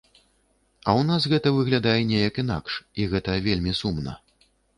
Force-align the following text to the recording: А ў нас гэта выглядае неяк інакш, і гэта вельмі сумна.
А 0.07 0.89
ў 0.93 1.01
нас 1.09 1.27
гэта 1.33 1.47
выглядае 1.57 1.93
неяк 2.13 2.41
інакш, 2.45 2.79
і 3.05 3.07
гэта 3.13 3.37
вельмі 3.51 3.77
сумна. 3.83 4.17